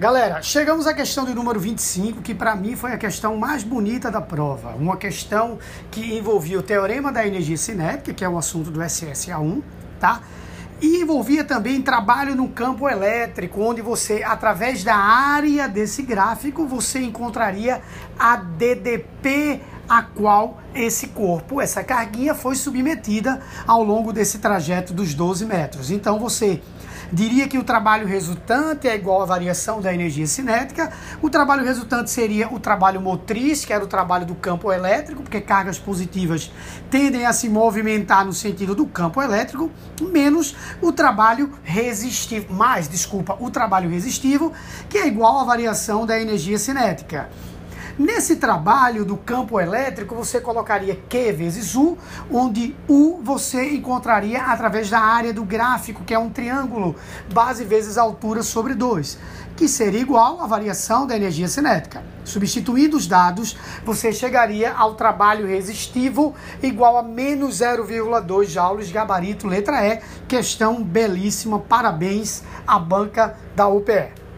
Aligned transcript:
Galera, 0.00 0.40
chegamos 0.40 0.86
à 0.86 0.94
questão 0.94 1.26
do 1.26 1.34
número 1.34 1.60
25, 1.60 2.22
que 2.22 2.34
para 2.34 2.56
mim 2.56 2.74
foi 2.74 2.90
a 2.90 2.96
questão 2.96 3.36
mais 3.36 3.62
bonita 3.62 4.10
da 4.10 4.22
prova. 4.22 4.70
Uma 4.70 4.96
questão 4.96 5.58
que 5.90 6.16
envolvia 6.16 6.58
o 6.58 6.62
teorema 6.62 7.12
da 7.12 7.26
energia 7.26 7.58
cinética, 7.58 8.14
que 8.14 8.24
é 8.24 8.28
o 8.28 8.38
assunto 8.38 8.70
do 8.70 8.80
SSA1, 8.80 9.62
tá? 10.00 10.22
E 10.80 11.02
envolvia 11.02 11.44
também 11.44 11.82
trabalho 11.82 12.34
no 12.34 12.48
campo 12.48 12.88
elétrico, 12.88 13.60
onde 13.60 13.82
você, 13.82 14.22
através 14.22 14.82
da 14.82 14.96
área 14.96 15.68
desse 15.68 16.00
gráfico, 16.00 16.66
você 16.66 17.00
encontraria 17.00 17.82
a 18.18 18.36
DDP 18.36 19.60
a 19.86 20.02
qual 20.02 20.62
esse 20.74 21.08
corpo, 21.08 21.60
essa 21.60 21.84
carguinha 21.84 22.34
foi 22.34 22.54
submetida 22.54 23.42
ao 23.66 23.82
longo 23.82 24.14
desse 24.14 24.38
trajeto 24.38 24.94
dos 24.94 25.12
12 25.12 25.44
metros. 25.44 25.90
Então 25.90 26.18
você 26.18 26.62
diria 27.12 27.48
que 27.48 27.58
o 27.58 27.64
trabalho 27.64 28.06
resultante 28.06 28.88
é 28.88 28.94
igual 28.94 29.22
à 29.22 29.24
variação 29.24 29.80
da 29.80 29.92
energia 29.92 30.26
cinética. 30.26 30.92
O 31.20 31.28
trabalho 31.28 31.64
resultante 31.64 32.10
seria 32.10 32.52
o 32.52 32.58
trabalho 32.58 33.00
motriz, 33.00 33.64
que 33.64 33.72
era 33.72 33.82
o 33.82 33.86
trabalho 33.86 34.26
do 34.26 34.34
campo 34.34 34.72
elétrico, 34.72 35.22
porque 35.22 35.40
cargas 35.40 35.78
positivas 35.78 36.50
tendem 36.90 37.26
a 37.26 37.32
se 37.32 37.48
movimentar 37.48 38.24
no 38.24 38.32
sentido 38.32 38.74
do 38.74 38.86
campo 38.86 39.20
elétrico, 39.22 39.70
menos 40.00 40.56
o 40.80 40.92
trabalho 40.92 41.52
resistivo, 41.62 42.52
mais, 42.52 42.88
desculpa, 42.88 43.36
o 43.40 43.50
trabalho 43.50 43.88
resistivo, 43.88 44.52
que 44.88 44.98
é 44.98 45.06
igual 45.06 45.38
à 45.38 45.44
variação 45.44 46.06
da 46.06 46.20
energia 46.20 46.58
cinética. 46.58 47.28
Nesse 48.00 48.36
trabalho 48.36 49.04
do 49.04 49.14
campo 49.14 49.60
elétrico, 49.60 50.14
você 50.14 50.40
colocaria 50.40 50.98
Q 51.06 51.32
vezes 51.32 51.74
U, 51.74 51.98
onde 52.32 52.74
U 52.88 53.20
você 53.22 53.74
encontraria 53.74 54.42
através 54.42 54.88
da 54.88 54.98
área 54.98 55.34
do 55.34 55.44
gráfico, 55.44 56.02
que 56.02 56.14
é 56.14 56.18
um 56.18 56.30
triângulo, 56.30 56.96
base 57.30 57.62
vezes 57.62 57.98
altura 57.98 58.42
sobre 58.42 58.72
2, 58.72 59.18
que 59.54 59.68
seria 59.68 60.00
igual 60.00 60.40
à 60.40 60.46
variação 60.46 61.06
da 61.06 61.14
energia 61.14 61.46
cinética. 61.46 62.02
Substituindo 62.24 62.96
os 62.96 63.06
dados, 63.06 63.54
você 63.84 64.14
chegaria 64.14 64.72
ao 64.72 64.94
trabalho 64.94 65.46
resistivo 65.46 66.34
igual 66.62 66.96
a 66.96 67.02
menos 67.02 67.58
0,2 67.58 68.46
joules, 68.46 68.90
gabarito 68.90 69.46
letra 69.46 69.86
E. 69.86 70.00
Questão 70.26 70.82
belíssima, 70.82 71.58
parabéns 71.58 72.42
à 72.66 72.78
banca 72.78 73.36
da 73.54 73.68
UPE. 73.68 74.29